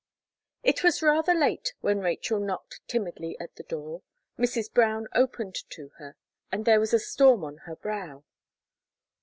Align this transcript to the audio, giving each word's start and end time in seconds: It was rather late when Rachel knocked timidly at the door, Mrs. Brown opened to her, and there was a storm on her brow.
It 0.63 0.83
was 0.83 1.03
rather 1.03 1.35
late 1.35 1.75
when 1.81 1.99
Rachel 1.99 2.39
knocked 2.39 2.79
timidly 2.87 3.37
at 3.39 3.55
the 3.55 3.61
door, 3.61 4.01
Mrs. 4.35 4.73
Brown 4.73 5.05
opened 5.13 5.57
to 5.69 5.89
her, 5.99 6.15
and 6.51 6.65
there 6.65 6.79
was 6.79 6.91
a 6.95 6.99
storm 6.99 7.43
on 7.43 7.57
her 7.69 7.75
brow. 7.75 8.23